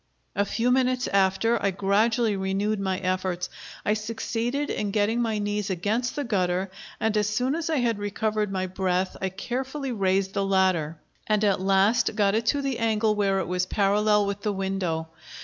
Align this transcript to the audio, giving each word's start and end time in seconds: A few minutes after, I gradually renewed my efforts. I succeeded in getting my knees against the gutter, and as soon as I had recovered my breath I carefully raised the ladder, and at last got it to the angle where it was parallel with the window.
A 0.35 0.45
few 0.45 0.71
minutes 0.71 1.07
after, 1.09 1.61
I 1.61 1.69
gradually 1.69 2.35
renewed 2.35 2.79
my 2.79 2.97
efforts. 2.97 3.51
I 3.85 3.93
succeeded 3.93 4.71
in 4.71 4.89
getting 4.89 5.21
my 5.21 5.37
knees 5.37 5.69
against 5.69 6.15
the 6.15 6.23
gutter, 6.23 6.71
and 6.99 7.15
as 7.15 7.29
soon 7.29 7.53
as 7.53 7.69
I 7.69 7.75
had 7.77 7.99
recovered 7.99 8.51
my 8.51 8.65
breath 8.65 9.15
I 9.21 9.29
carefully 9.29 9.91
raised 9.91 10.33
the 10.33 10.43
ladder, 10.43 10.97
and 11.27 11.43
at 11.43 11.61
last 11.61 12.15
got 12.15 12.33
it 12.33 12.47
to 12.47 12.63
the 12.63 12.79
angle 12.79 13.13
where 13.13 13.37
it 13.41 13.47
was 13.47 13.67
parallel 13.67 14.25
with 14.25 14.41
the 14.41 14.53
window. 14.53 15.07